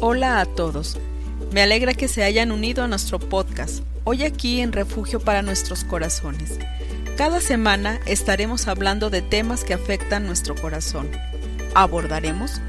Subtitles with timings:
[0.00, 0.96] Hola a todos.
[1.50, 5.82] Me alegra que se hayan unido a nuestro podcast, hoy aquí en Refugio para nuestros
[5.82, 6.56] corazones.
[7.16, 11.10] Cada semana estaremos hablando de temas que afectan nuestro corazón.
[11.74, 12.60] Abordaremos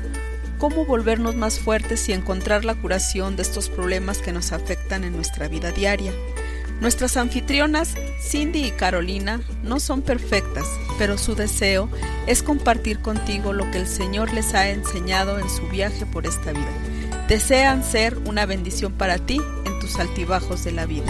[0.58, 5.16] cómo volvernos más fuertes y encontrar la curación de estos problemas que nos afectan en
[5.16, 6.14] nuestra vida diaria.
[6.82, 10.66] Nuestras anfitrionas, Cindy y Carolina, no son perfectas,
[10.98, 11.90] pero su deseo
[12.26, 16.54] es compartir contigo lo que el Señor les ha enseñado en su viaje por esta
[16.54, 16.89] vida
[17.30, 21.06] desean ser una bendición para ti en tus altibajos de la vida.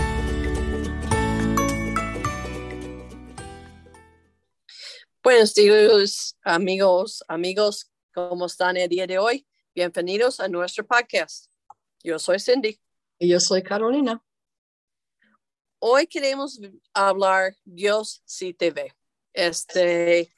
[5.24, 9.48] Buenos días, amigos, amigos, ¿cómo están el día de hoy?
[9.74, 11.50] Bienvenidos a nuestro podcast.
[12.04, 12.78] Yo soy Cindy.
[13.18, 14.22] Y yo soy Carolina.
[15.80, 16.60] Hoy queremos
[16.94, 18.94] hablar Dios sí te ve.
[19.32, 20.30] Este,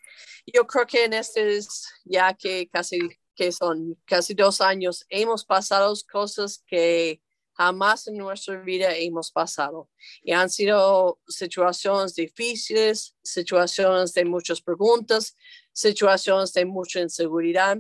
[0.45, 1.59] yo creo que en este,
[2.05, 2.99] ya que casi
[3.35, 7.21] que son casi dos años, hemos pasado cosas que
[7.53, 9.89] jamás en nuestra vida hemos pasado.
[10.23, 15.35] Y han sido situaciones difíciles, situaciones de muchas preguntas,
[15.73, 17.77] situaciones de mucha inseguridad.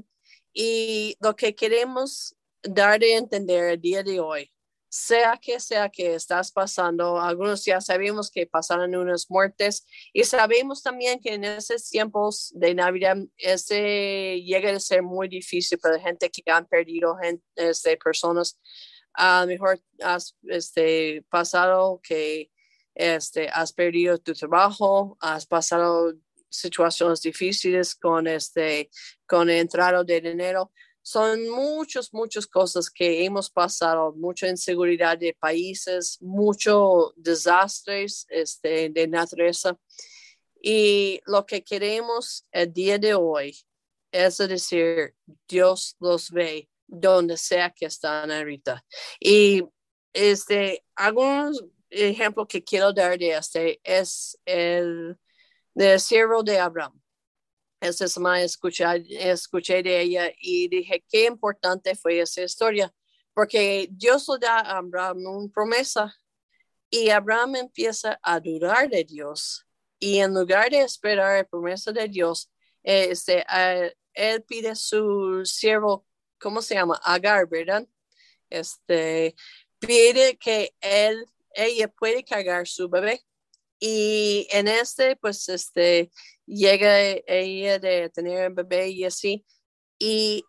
[0.53, 4.51] Y lo que queremos dar de entender el día de hoy
[4.91, 10.83] sea que sea que estás pasando, algunos ya sabemos que pasaron unas muertes y sabemos
[10.83, 16.29] también que en esos tiempos de Navidad ese llega a ser muy difícil para gente
[16.29, 18.59] que han perdido gente, este, personas.
[19.13, 22.51] A lo mejor has este, pasado que
[22.93, 26.15] este, has perdido tu trabajo, has pasado
[26.49, 28.89] situaciones difíciles con, este,
[29.25, 30.69] con el entrado de dinero
[31.01, 39.07] son muchas, muchas cosas que hemos pasado, mucha inseguridad de países, muchos desastres este, de
[39.07, 39.77] naturaleza.
[40.61, 43.55] Y lo que queremos el día de hoy
[44.11, 45.15] es decir,
[45.47, 48.83] Dios los ve donde sea que están ahorita.
[49.19, 49.63] Y
[50.13, 55.17] este, algunos ejemplos que quiero dar de este es el
[55.73, 57.00] del siervo de Abraham.
[57.81, 62.93] Esa semana escuché, escuché de ella y dije qué importante fue esa historia,
[63.33, 66.15] porque Dios le da a Abraham una promesa
[66.91, 69.65] y Abraham empieza a dudar de Dios.
[69.97, 72.51] Y en lugar de esperar la promesa de Dios,
[72.83, 73.43] este,
[74.13, 76.05] él pide su siervo,
[76.39, 76.99] ¿cómo se llama?
[77.03, 77.87] Agar, ¿verdad?
[78.49, 79.35] Este,
[79.79, 83.23] pide que él, ella puede cargar su bebé.
[83.79, 86.11] Y en este, pues, este,
[86.51, 89.45] llega ella de tener bebé y así,
[89.97, 90.43] y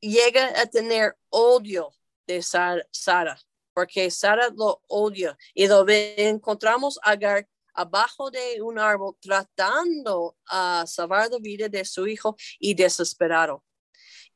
[0.00, 1.90] llega a tener odio
[2.26, 3.38] de Sara,
[3.74, 11.30] porque Sara lo odia y lo encontramos Agar abajo de un árbol tratando a salvar
[11.30, 13.64] la vida de su hijo y desesperado.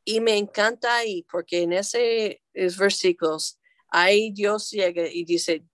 [0.04, 3.58] Y me encanta ahí porque en ese versículos
[3.88, 5.64] ahí Dios llega y dice,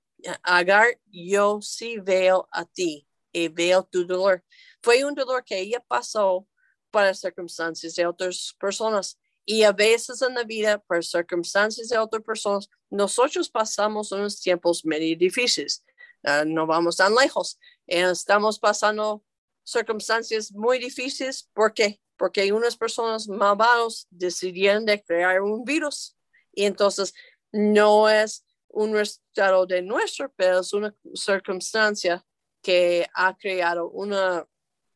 [0.43, 4.45] Agar, yo sí veo a ti y veo tu dolor.
[4.83, 6.47] Fue un dolor que ella pasó
[6.91, 9.19] para circunstancias de otras personas.
[9.45, 14.85] Y a veces en la vida, por circunstancias de otras personas, nosotros pasamos unos tiempos
[14.85, 15.85] medio difíciles.
[16.23, 17.59] Ah, no vamos tan lejos.
[17.87, 19.25] estamos pasando
[19.65, 21.49] circunstancias muy difíciles.
[21.55, 22.01] ¿Por qué?
[22.17, 26.17] Porque unas personas malvadas decidieron de crear un virus.
[26.53, 27.15] Y entonces
[27.53, 32.25] no es un resultado de nuestro, pero es una circunstancia
[32.63, 34.47] que ha creado una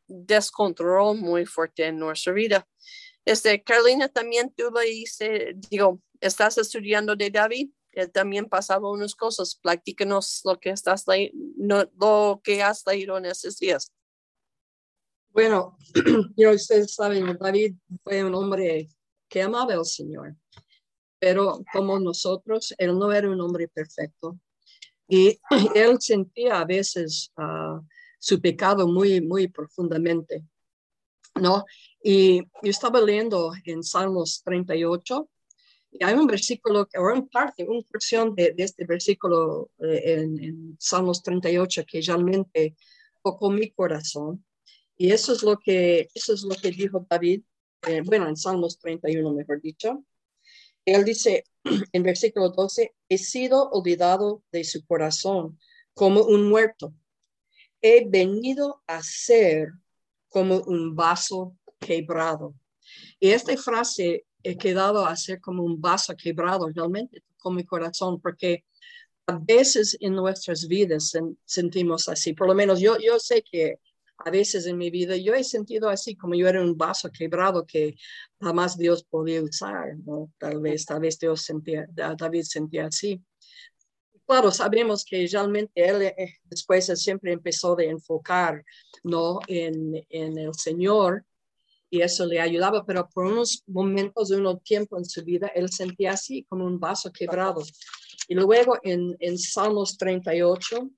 [0.07, 2.67] descontrol muy fuerte en nuestra vida.
[3.25, 9.15] Este, Carolina, también tú le dice, digo, estás estudiando de David, él también pasaba unas
[9.15, 11.05] cosas, platícanos lo que estás
[11.55, 13.91] no, lo que has leído en esos días.
[15.29, 15.77] Bueno,
[16.37, 18.89] yo, ustedes saben, David fue un hombre
[19.27, 20.35] que amaba al Señor,
[21.19, 24.37] pero como nosotros, él no era un hombre perfecto.
[25.07, 25.39] Y
[25.75, 27.81] él sentía a veces uh,
[28.25, 30.43] su pecado muy, muy profundamente,
[31.35, 31.63] ¿no?
[32.01, 35.29] Y yo estaba leyendo en Salmos 38
[35.91, 41.21] y hay un versículo, o una parte, una porción de, este versículo eh, en, Salmos
[41.21, 42.75] 38 que realmente
[43.23, 44.43] tocó mi corazón.
[44.97, 47.43] Y eso es lo que, eso es lo que dijo David,
[47.87, 50.03] eh, bueno, en Salmos 31, mejor dicho.
[50.83, 51.43] Él dice
[51.93, 55.59] en versículo 12, he sido olvidado de su corazón
[55.93, 56.91] como un muerto
[57.87, 59.69] he venido a ser
[60.27, 62.55] como un vaso quebrado.
[63.19, 68.19] Y esta frase he quedado a ser como un vaso quebrado realmente con mi corazón,
[68.19, 68.65] porque
[69.27, 71.13] a veces en nuestras vidas
[71.45, 72.33] sentimos así.
[72.33, 73.79] Por lo menos yo, yo sé que
[74.17, 77.67] a veces en mi vida yo he sentido así como yo era un vaso quebrado
[77.67, 77.95] que
[78.41, 80.31] jamás Dios podía usar, ¿no?
[80.39, 83.21] Tal vez, tal vez Dios sentía, David sentía así.
[84.27, 88.63] Claro, sabemos que realmente él eh, después siempre empezó de enfocar,
[89.03, 89.39] ¿no?
[89.47, 91.23] En, en el Señor
[91.89, 95.69] y eso le ayudaba, pero por unos momentos de unos tiempo en su vida, él
[95.69, 97.63] sentía así como un vaso quebrado.
[98.27, 100.89] Y luego en, en Salmos 38,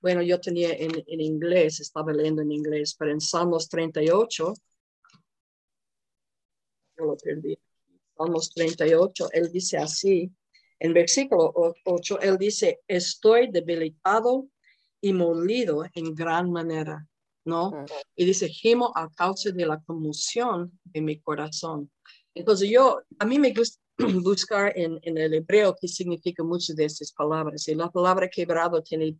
[0.00, 4.54] bueno, yo tenía en, en, inglés, estaba leyendo en inglés, pero en Salmos 38,
[6.98, 7.58] yo lo perdí.
[8.16, 10.30] Salmos 38, él dice así,
[10.78, 11.52] en versículo
[11.84, 14.48] 8, él dice, estoy debilitado
[15.00, 17.06] y molido en gran manera,
[17.44, 17.84] ¿no?
[18.14, 21.90] Y dice, gimo a causa de la conmoción de mi corazón.
[22.34, 23.80] Entonces yo, a mí me gusta
[24.22, 27.66] buscar en, en el hebreo qué significa muchas de estas palabras.
[27.68, 29.16] Y la palabra quebrado tiene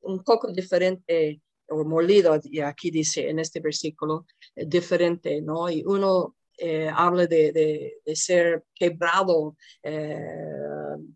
[0.00, 5.70] un poco diferente o molido, y aquí dice en este versículo, eh, diferente, ¿no?
[5.70, 10.16] Y uno eh, habla de, de, de, ser quebrado, eh,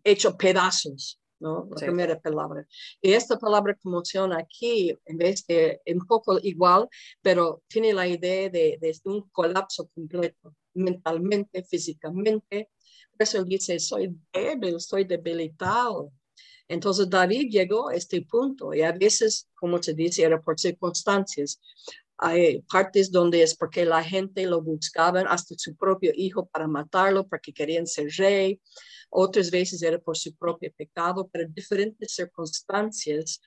[0.03, 1.67] hecho pedazos, ¿no?
[1.71, 2.65] La primera palabra.
[3.01, 6.87] Y esta palabra conmoción aquí, en vez de un poco igual,
[7.21, 12.69] pero tiene la idea de, de un colapso completo, mentalmente, físicamente.
[13.11, 16.11] Por eso él dice, soy débil, soy debilitado.
[16.67, 21.59] Entonces David llegó a este punto y a veces, como se dice, era por circunstancias.
[22.21, 27.27] Hay partes donde es porque la gente lo buscaban hasta su propio hijo para matarlo
[27.27, 28.61] porque querían ser rey.
[29.09, 33.41] Otras veces era por su propio pecado, pero en diferentes circunstancias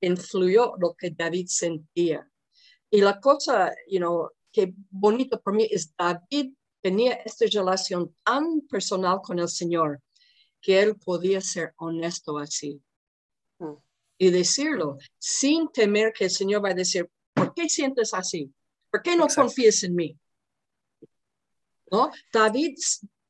[0.00, 2.28] influyó lo que David sentía.
[2.90, 8.62] Y la cosa, you know, que bonito para mí es David tenía esta relación tan
[8.62, 10.00] personal con el Señor
[10.60, 12.82] que él podía ser honesto así
[13.58, 13.74] mm.
[14.18, 18.52] y decirlo sin temer que el Señor va a decir, ¿por qué sientes así?
[18.90, 20.18] ¿Por qué no confías en mí?
[21.90, 22.10] ¿No?
[22.32, 22.76] David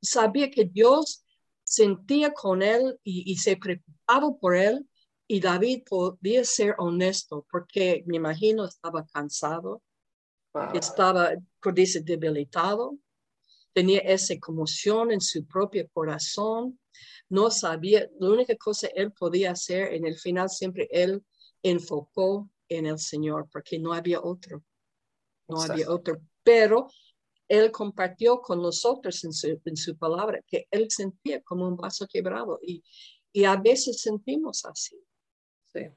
[0.01, 1.25] sabía que Dios
[1.63, 4.89] sentía con él y, se preocupaba por él
[5.27, 9.83] y David podía ser honesto porque me imagino estaba cansado,
[10.73, 11.33] estaba,
[11.75, 12.97] dice, debilitado,
[13.75, 16.79] tenía esa conmoción en su propio corazón
[17.29, 21.23] no sabía, la única cosa él podía hacer en el final siempre él
[21.63, 24.63] enfocó en el Señor porque no había otro,
[25.49, 26.89] no había otro, pero
[27.49, 32.07] él compartió con nosotros en su, en su, palabra que él sentía como un vaso
[32.07, 32.85] quebrado y,
[33.33, 34.97] y a veces sentimos así.
[35.73, 35.89] Sí.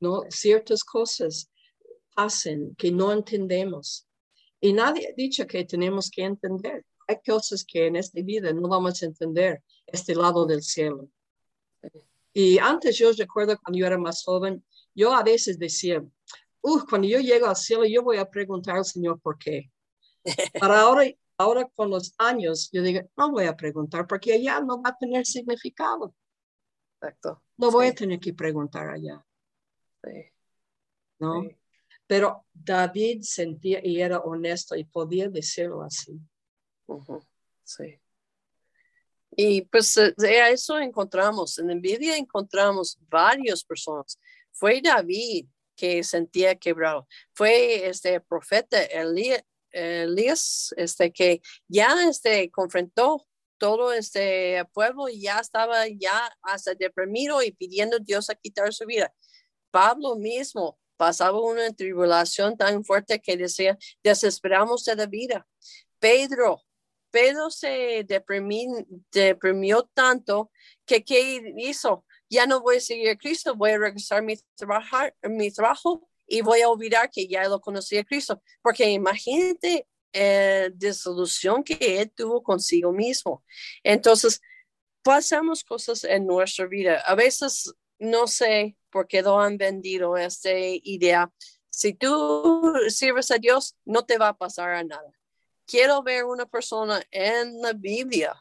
[0.00, 0.22] ¿no?
[0.28, 1.48] Ciertas cosas
[2.16, 4.06] hacen que no entendemos
[4.60, 6.84] y nadie ha dicho que tenemos que entender.
[7.08, 11.08] Hay cosas que en esta vida no vamos a entender este lado del cielo.
[12.32, 16.02] Y antes yo recuerdo cuando yo era más joven, yo a veces decía,
[16.88, 19.70] cuando yo llego al cielo, yo voy a preguntar al Señor por qué.
[20.60, 21.04] Para ahora,
[21.36, 24.96] ahora con los años, yo digo, no voy a preguntar porque allá no va a
[24.96, 26.14] tener significado.
[27.00, 27.42] Exacto.
[27.56, 29.24] No voy a tener que preguntar allá.
[30.04, 30.30] Sí.
[31.18, 31.48] ¿No?
[32.06, 36.20] Pero David sentía y era honesto y podía decirlo así.
[37.64, 37.98] Sí.
[39.34, 44.18] Y pues eh, a eso encontramos, en envidia encontramos varias personas.
[44.52, 45.46] Fue David
[45.76, 48.82] que sentía quebrado, fue este profeta
[49.72, 53.26] Elías, este que ya este confrontó
[53.58, 58.72] todo este pueblo y ya estaba ya hasta deprimido y pidiendo a Dios a quitar
[58.72, 59.14] su vida.
[59.70, 65.46] Pablo mismo pasaba una tribulación tan fuerte que decía, desesperamos de la vida.
[65.98, 66.62] Pedro
[67.12, 70.50] Pedro se deprimió, tanto
[70.86, 72.04] que ¿qué hizo?
[72.32, 76.40] Ya no voy a seguir a Cristo, voy a regresar mi, trabajar, mi trabajo y
[76.40, 78.42] voy a olvidar que ya lo conocí a Cristo.
[78.62, 83.44] Porque imagínate la eh, disolución que él tuvo consigo mismo.
[83.82, 84.40] Entonces,
[85.02, 87.00] pasamos cosas en nuestra vida.
[87.00, 91.30] A veces, no sé por qué lo han vendido esta idea.
[91.68, 95.12] Si tú sirves a Dios, no te va a pasar a nada
[95.66, 98.34] quiero ver una persona en la Biblia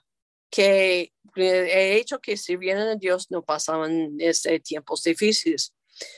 [0.51, 5.73] que he hecho que si vienen a Dios no pasaban este, tiempos difíciles.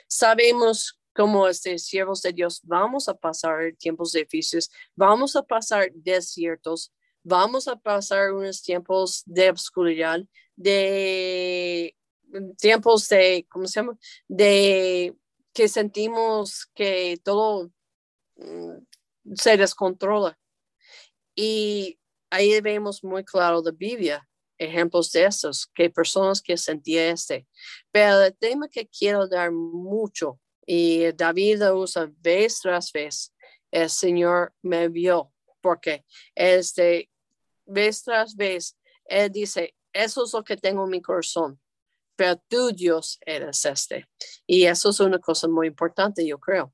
[0.08, 6.92] Sabemos como este, siervos de Dios vamos a pasar tiempos difíciles, vamos a pasar desiertos,
[7.24, 10.20] vamos a pasar unos tiempos de oscuridad,
[10.56, 11.96] de
[12.58, 13.98] tiempos de, ¿cómo se llama?
[14.28, 15.16] De
[15.54, 17.72] que sentimos que todo
[18.38, 18.78] mm,
[19.36, 20.38] se descontrola.
[21.36, 22.00] Y
[22.34, 27.48] ahí vemos muy claro la Biblia, ejemplos de esos, que personas que sentían este.
[27.92, 33.34] Pero el tema que quiero dar mucho Y David lo usa vez tras vez.
[33.70, 37.10] El Señor me vio, porque este,
[37.66, 41.60] vez tras vez, Él dice, eso es lo que tengo en mi corazón,
[42.16, 44.08] pero tú, Dios, eres este.
[44.48, 46.74] Y eso es una cosa muy importante, yo creo.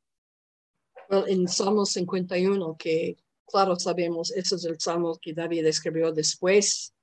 [1.09, 3.17] Well, en Salmo 51, que
[3.49, 6.93] claro sabemos, ese es el salmo que David escribió después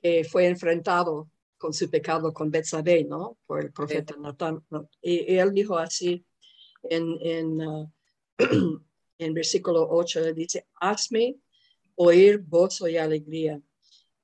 [0.00, 3.36] que fue enfrentado con su pecado con Betsabé, ¿no?
[3.46, 4.64] Por el profeta Natán.
[4.70, 4.88] ¿no?
[5.02, 6.24] Y, y, él dijo así
[6.84, 7.90] en, en, uh,
[9.18, 11.36] en versículo 8, le dice, hazme
[11.96, 13.60] oír gozo y alegría,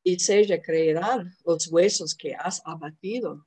[0.02, 3.46] y se recrearán los huesos que has abatido,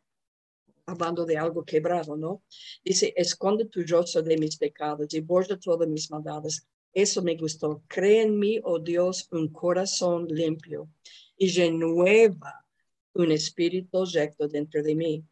[0.86, 2.44] hablando de algo quebrado, ¿no?
[2.84, 6.68] Dice, esconde tu rostro de mis pecados y borra todas mis maldades.
[6.98, 7.84] Eso me gustó.
[7.88, 10.90] Cree en mí, oh Dios, un corazón limpio
[11.38, 12.66] y renueva
[13.14, 15.24] un espíritu recto dentro de mí.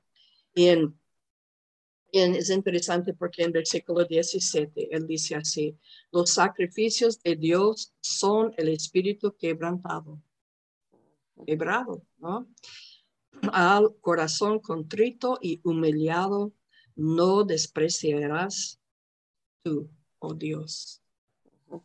[0.53, 1.00] Y, en,
[2.12, 5.75] y es interesante porque en versículo 17 él dice así,
[6.12, 10.22] los sacrificios de Dios son el espíritu quebrantado,
[11.48, 12.48] quebrado, ¿no?
[13.51, 16.53] Al corazón contrito y humillado
[16.95, 18.79] no despreciarás
[19.63, 21.01] tú, oh Dios.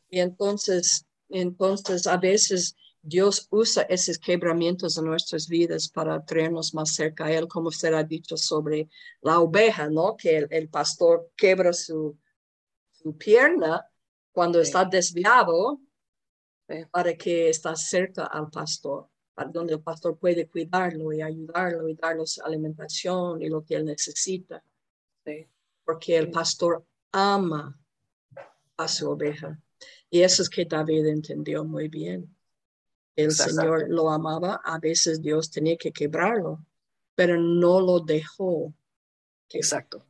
[0.09, 6.95] Y entonces, entonces a veces Dios usa esos quebramientos en nuestras vidas para traernos más
[6.95, 8.89] cerca a Él, como usted ha dicho sobre
[9.23, 10.17] la oveja, ¿no?
[10.17, 12.19] Que el, pastor quebra su,
[12.93, 13.87] su pierna
[14.33, 15.81] cuando está desviado
[16.91, 19.09] para que está cerca al pastor,
[19.51, 23.87] donde el pastor puede cuidarlo y ayudarlo y darle su alimentación y lo que él
[23.87, 24.63] necesita.
[25.85, 27.77] Porque el pastor ama
[28.77, 29.59] a su oveja.
[30.11, 32.35] Y eso es que David entendió muy bien
[33.17, 36.65] el Señor lo amaba, a veces Dios tenía que quebrarlo,
[37.15, 38.73] pero no lo dejó.
[39.51, 40.07] Exacto.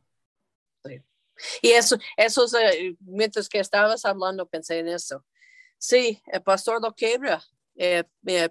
[1.61, 5.25] Y eso, eso eh, mientras que estabas hablando, pensé en eso.
[5.79, 7.43] Sí, el pastor lo quebra,
[7.75, 8.03] eh,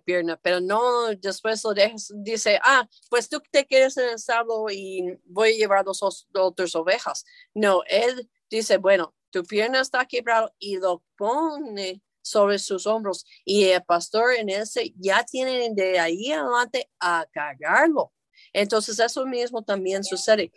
[0.05, 4.67] pierna, pero no después lo dejas, dice, ah, pues tú te quedas en el establo
[4.71, 7.25] y voy a llevar dos otras ovejas.
[7.55, 13.65] No, él dice, bueno, tu pierna está quebrada y lo pone sobre sus hombros y
[13.65, 18.13] el pastor en ese ya tiene de ahí adelante a cargarlo.
[18.53, 20.53] Entonces eso mismo también sucede.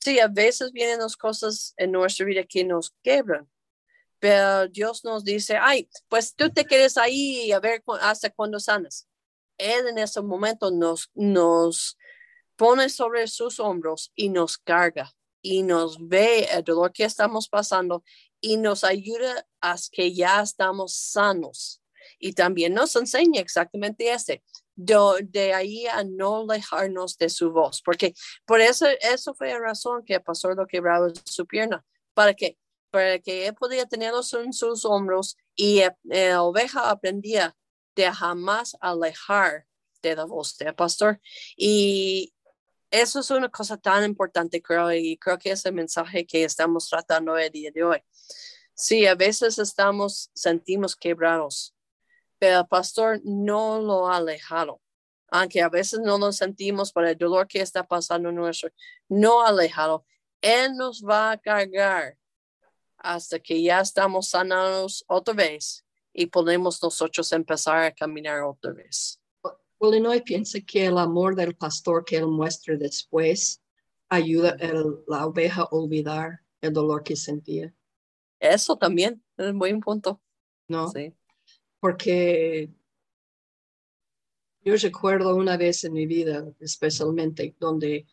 [0.00, 3.48] Sí, a veces vienen las cosas en nuestra vida que nos quebran,
[4.18, 9.08] pero Dios nos dice, ay, pues tú te quedes ahí a ver hasta cuando sanas.
[9.56, 11.98] Él en ese momento nos, nos
[12.56, 15.12] pone sobre sus hombros y nos carga
[15.48, 18.04] y nos ve el dolor que estamos pasando
[18.38, 21.80] y nos ayuda a que ya estamos sanos.
[22.18, 24.42] Y también nos enseña exactamente ese,
[24.76, 28.12] de, ahí a no alejarnos de su voz, porque
[28.44, 32.58] por eso, eso fue la razón que el pastor lo quebraba su pierna, para que,
[32.90, 37.56] para que él podía tenerlos en sus hombros y la oveja aprendía
[37.96, 39.64] de jamás alejar
[40.02, 41.20] de la voz del pastor.
[41.56, 42.34] Y
[42.90, 46.88] eso es una cosa tan importante, creo, y creo que es el mensaje que estamos
[46.88, 48.02] tratando el día de hoy.
[48.74, 51.74] Sí, a veces estamos, sentimos quebrados,
[52.38, 54.80] pero el pastor no lo ha alejado.
[55.30, 58.70] Aunque a veces no lo sentimos por el dolor que está pasando nuestro,
[59.08, 60.06] no ha alejado.
[60.40, 62.16] Él nos va a cargar
[62.96, 69.17] hasta que ya estamos sanados otra vez y podemos nosotros empezar a caminar otra vez.
[69.80, 73.62] Illinois piensa que el amor del pastor que él muestra después
[74.08, 74.72] ayuda a
[75.06, 77.72] la oveja a olvidar el dolor que sentía.
[78.40, 80.20] Eso también es un buen punto.
[80.68, 81.14] No, sí.
[81.80, 82.70] porque
[84.60, 88.06] yo recuerdo una vez en mi vida, especialmente donde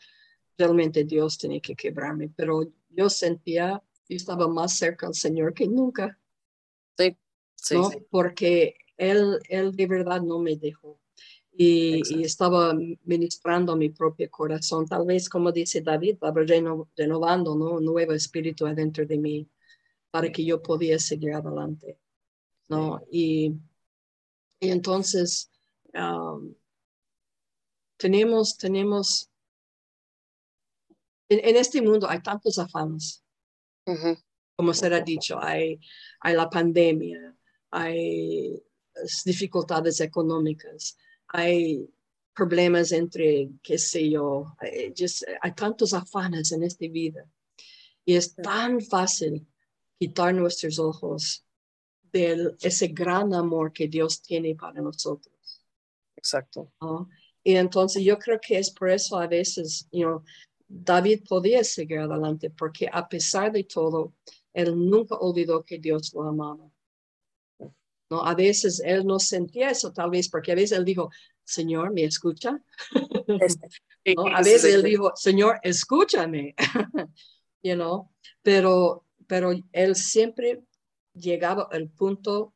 [0.58, 5.68] realmente Dios tenía que quebrarme, pero yo sentía, yo estaba más cerca al Señor que
[5.68, 6.18] nunca.
[6.98, 7.18] Sí,
[7.56, 7.98] sí, sí.
[8.10, 10.98] Porque él, él de verdad no me dejó
[11.58, 14.86] y, estaba ministrando mi propio corazón.
[14.86, 16.18] Tal vez, como dice David,
[16.96, 17.76] renovando ¿no?
[17.76, 19.50] un nuevo espíritu adentro de mí
[20.12, 21.98] para que yo podía seguir adelante.
[22.68, 23.02] ¿no?
[23.12, 23.54] Y,
[24.60, 25.52] y entonces
[25.94, 26.54] um,
[27.98, 29.30] tenemos, tenemos,
[31.30, 33.24] en, este mundo hay tantos afanes,
[34.56, 35.80] como se ha dicho, hay,
[36.20, 37.36] hay la pandemia,
[37.72, 38.62] hay
[39.26, 41.90] dificultades económicas, hay
[42.34, 44.94] problemas entre, qué sé yo, hay,
[45.42, 47.26] hay tantos afanes en esta vida.
[48.04, 49.48] Y es tan fácil
[49.98, 51.46] quitar nuestros ojos
[52.12, 55.34] de ese gran amor que Dios tiene para nosotros.
[56.16, 56.72] Exacto.
[57.44, 60.24] Y entonces yo creo que es por eso a veces, you know,
[60.68, 64.14] David podía seguir adelante porque a pesar de todo,
[64.54, 66.72] él nunca olvidó que Dios lo amaba.
[68.16, 68.26] ¿No?
[68.26, 71.10] A veces él no sentía eso, tal vez porque a veces él dijo,
[71.44, 72.62] Señor, ¿me escucha?
[73.28, 76.56] Este, a veces él dijo, Señor, escúchame.
[77.64, 78.10] you know?
[78.42, 80.64] pero, pero él siempre
[81.14, 82.54] llegaba al punto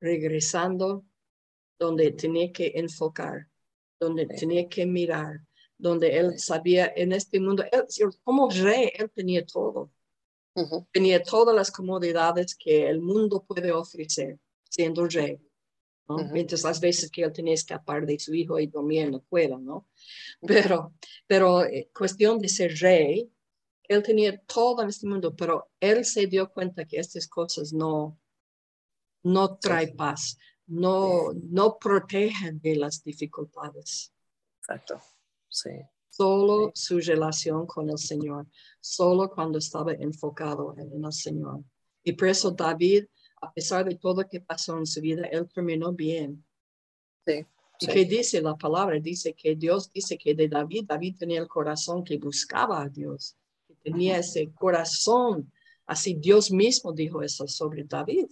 [0.00, 1.04] regresando
[1.78, 3.48] donde tenía que enfocar,
[4.00, 5.40] donde tenía que mirar,
[5.78, 7.64] donde él sabía en este mundo,
[8.24, 9.90] como rey, él tenía todo.
[10.90, 15.40] Tenía todas las comodidades que el mundo puede ofrecer siendo rey.
[16.32, 19.58] Mientras las veces que él tenía que escapar de su hijo y dormir no puedo,
[19.58, 19.88] ¿no?
[20.46, 20.94] Pero,
[21.26, 23.30] pero eh, cuestión de ser rey,
[23.82, 28.18] él tenía todo en este mundo, pero él se dio cuenta que estas cosas no,
[29.22, 34.12] no trae paz, no, no protegen de las dificultades.
[34.60, 35.00] Exacto,
[35.48, 35.70] sí.
[36.10, 38.46] Solo su relación con el Señor,
[38.80, 41.62] solo cuando estaba enfocado en el Señor.
[42.02, 43.06] Y por eso David,
[43.40, 46.44] a pesar de todo lo que pasó en su vida, él terminó bien.
[47.26, 47.46] Sí.
[47.80, 48.98] ¿Y qué dice la palabra?
[48.98, 53.36] Dice que Dios dice que de David, David tenía el corazón que buscaba a Dios,
[53.66, 55.52] que tenía ese corazón.
[55.86, 58.26] Así Dios mismo dijo eso sobre David.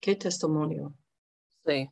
[0.00, 0.94] ¿Qué testimonio?
[1.66, 1.90] Sí.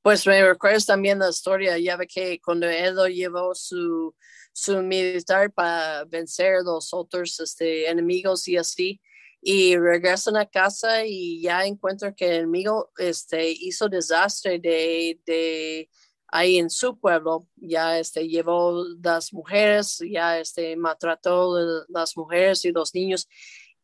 [0.00, 4.14] Pues me recuerdas también la historia, ya ve que cuando él llevó su,
[4.52, 9.00] su militar para vencer los otros este, enemigos y así,
[9.48, 15.88] y regresan a casa y ya encuentran que el enemigo este, hizo desastre de, de
[16.26, 22.72] ahí en su pueblo, ya este, llevó las mujeres, ya este, maltrató las mujeres y
[22.72, 23.28] los niños,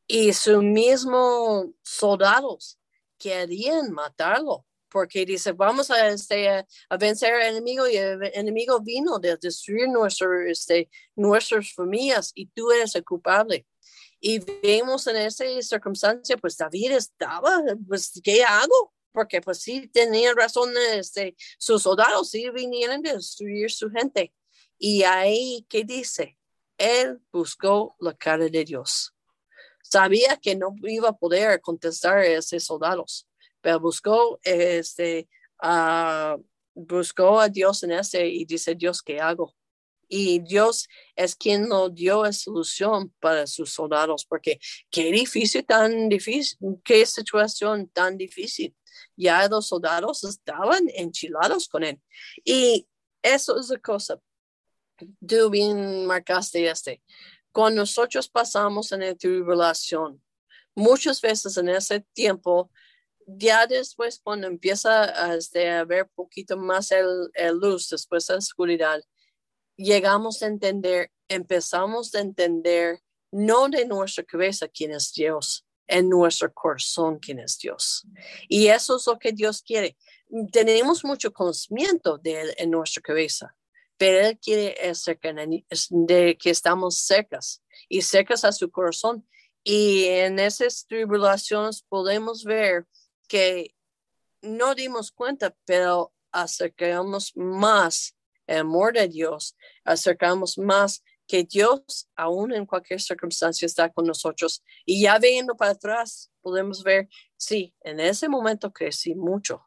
[0.08, 2.76] y sus mismos soldados
[3.16, 6.66] querían matarlo porque dice, vamos a, este, a,
[6.98, 12.72] vencer al enemigo y el enemigo vino de destruir nuestro, este, nuestras familias y tú
[12.72, 13.64] eres el culpable.
[14.24, 18.94] Y vemos en esa circunstancia, pues David estaba, pues, ¿qué hago?
[19.10, 24.32] Porque pues sí, tenía razón este, sus soldados, sí vinieron a destruir su gente.
[24.78, 26.38] Y ahí, ¿qué dice?
[26.78, 29.12] Él buscó la cara de Dios.
[29.82, 33.26] Sabía que no iba a poder contestar a esos soldados
[33.62, 35.28] pero buscó, este,
[36.74, 39.54] buscó a Dios en ese y dice, Dios, ¿qué hago?
[40.14, 46.10] Y Dios es quien lo dio la solución para sus soldados, porque qué difícil, tan
[46.10, 48.76] difícil, qué situación tan difícil.
[49.16, 51.98] Ya los soldados estaban enchilados con él.
[52.44, 52.86] Y
[53.22, 54.20] eso es la cosa.
[55.26, 57.02] Tú bien marcaste este.
[57.50, 60.22] Cuando nosotros pasamos en la tribulación,
[60.74, 62.70] muchas veces en ese tiempo
[63.26, 68.38] ya después cuando empieza a, este, a ver poquito más el, luz, después de la
[68.38, 69.02] oscuridad,
[69.76, 76.52] llegamos a entender, empezamos a entender no de nuestra cabeza quién es Dios, en nuestro
[76.52, 78.06] corazón quién es Dios.
[78.48, 79.96] Y eso es lo que Dios quiere.
[80.50, 83.54] Tenemos mucho conocimiento de Él en nuestra cabeza,
[83.96, 84.76] pero Él quiere
[85.90, 89.26] de que estamos cercas y cercas a su corazón.
[89.64, 92.86] Y en esas tribulaciones podemos ver
[93.28, 93.74] que
[94.40, 102.52] no dimos cuenta, pero acercamos más el amor de Dios, acercamos más que Dios, aún
[102.52, 104.62] en cualquier circunstancia, está con nosotros.
[104.84, 109.62] Y ya viendo para atrás, podemos ver, sí, en ese momento crecí mucho,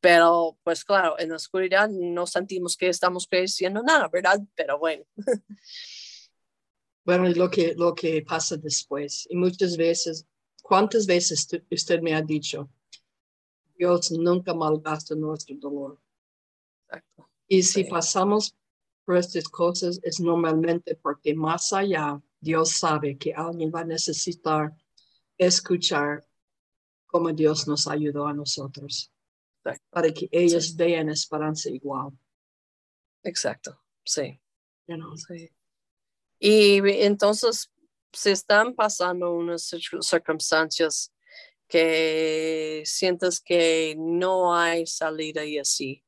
[0.00, 4.40] pero pues claro, en la oscuridad no sentimos que estamos creciendo nada, ¿verdad?
[4.54, 5.04] Pero bueno.
[7.04, 9.26] Bueno, lo que, lo que pasa después.
[9.30, 10.26] Y muchas veces,
[10.62, 12.70] ¿cuántas veces usted me ha dicho?
[13.74, 15.98] Dios nunca malgasta nuestro dolor.
[17.52, 18.54] Y si pasamos
[19.04, 24.72] por estas cosas es normalmente porque más allá Dios sabe que alguien va a necesitar
[25.36, 26.24] escuchar
[27.08, 29.12] cómo Dios nos ayudó a nosotros.
[29.90, 32.12] Para que ellos vean esperanza igual.
[33.24, 34.40] Exacto, sí.
[34.86, 35.50] sí.
[36.38, 37.68] Y entonces
[38.12, 41.12] se están pasando unas circunstancias
[41.66, 46.04] que sientes que no hay salida y así.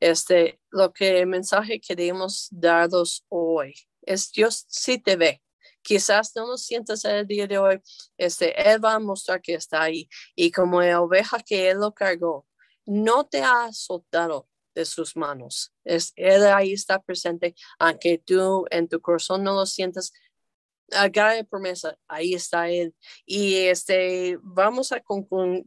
[0.00, 5.42] Este, lo que el mensaje queremos daros hoy es Dios sí te ve.
[5.82, 7.80] Quizás no lo sientas el día de hoy,
[8.18, 10.08] este, Él va a mostrar que está ahí.
[10.34, 12.46] Y como la oveja que Él lo cargó,
[12.84, 15.72] no te ha soltado de sus manos.
[15.84, 20.12] Es, él ahí está presente, aunque tú en tu corazón no lo sientas,
[20.92, 22.94] haga promesa, ahí está él.
[23.26, 25.02] Y este, vamos a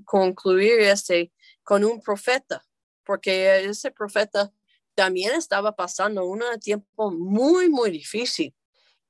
[0.05, 1.31] concluir este
[1.63, 2.65] con un profeta,
[3.05, 4.51] porque ese profeta
[4.95, 8.53] también estaba pasando un tiempo muy, muy difícil.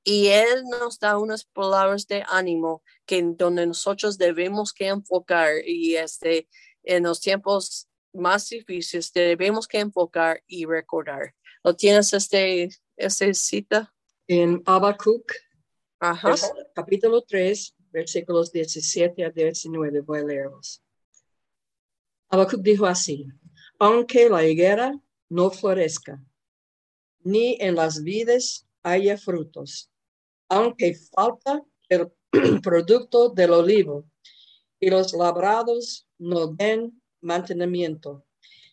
[0.06, 5.96] y Él nos da unas palabras de ánimo que donde nosotros debemos que enfocar y
[5.96, 6.46] este,
[6.82, 11.34] en los tiempos más difíciles debemos que enfocar y recordar.
[11.62, 13.94] ¿Lo tienes este, este cita?
[14.26, 15.32] En Habacuc,
[15.98, 16.34] Ajá.
[16.74, 20.82] capítulo 3, versículos 17 a 19, voy a leerlos.
[22.28, 23.26] Habacuc dijo así,
[23.78, 26.22] aunque la higuera no florezca,
[27.22, 29.90] ni en las vides haya frutos,
[30.48, 32.12] aunque falta el
[32.62, 34.04] producto del olivo
[34.78, 38.24] y los labrados no den mantenimiento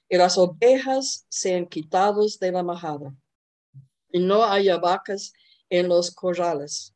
[0.09, 3.15] y las ovejas sean quitados de la majada
[4.11, 5.31] y no haya vacas
[5.69, 6.93] en los corrales.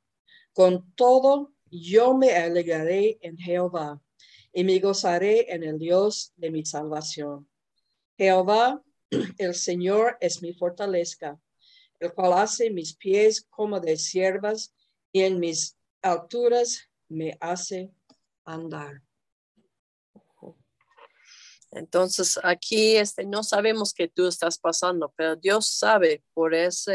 [0.52, 4.02] Con todo, yo me alegraré en Jehová
[4.52, 7.48] y me gozaré en el Dios de mi salvación.
[8.17, 8.82] Jehová,
[9.38, 11.39] el Señor, es mi fortaleza,
[11.99, 14.73] el cual hace mis pies como de siervas
[15.12, 17.91] y en mis alturas me hace
[18.43, 19.01] andar.
[21.71, 26.91] Entonces aquí este, no sabemos que tú estás pasando, pero Dios sabe, por eso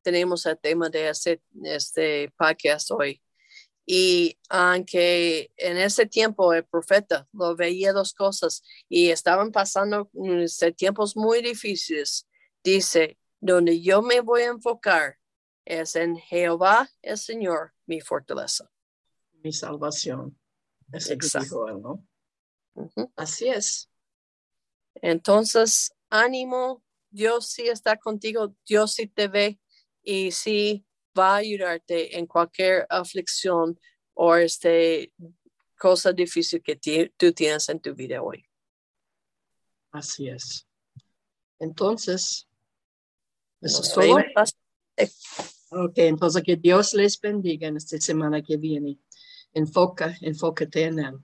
[0.00, 3.20] tenemos el tema de este, este podcast hoy.
[3.94, 10.72] Y aunque en ese tiempo el profeta lo veía dos cosas y estaban pasando este,
[10.72, 12.26] tiempos muy difíciles,
[12.64, 15.18] dice, donde yo me voy a enfocar
[15.66, 18.72] es en Jehová, el Señor, mi fortaleza.
[19.42, 20.40] Mi salvación.
[20.90, 21.66] Exacto.
[21.78, 22.08] ¿no?
[23.14, 23.90] Así es.
[25.02, 29.60] Entonces, ánimo, Dios sí está contigo, Dios sí te ve
[30.02, 30.86] y sí
[31.18, 33.78] va a ayudarte en cualquier aflicción
[34.14, 35.12] o este
[35.78, 36.76] cosa difícil que
[37.16, 38.44] tú tienes en tu vida hoy.
[39.90, 40.66] Así es.
[41.58, 42.48] Entonces,
[43.60, 44.16] eso es todo.
[45.84, 48.98] Ok, entonces que Dios les bendiga en esta semana que viene.
[49.54, 51.14] Enfoca, enfócate en Él.